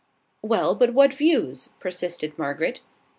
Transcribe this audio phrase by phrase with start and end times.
[0.41, 2.81] "Well, but what views?" persisted Margaret.